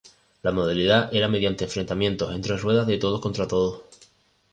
La 0.41 0.51
modalidad 0.51 1.13
era 1.13 1.27
mediante 1.27 1.65
enfrentamientos 1.65 2.33
en 2.33 2.41
tres 2.41 2.63
ruedas 2.63 2.87
de 2.87 2.97
todos 2.97 3.21
contra 3.21 3.47
todos. 3.47 3.83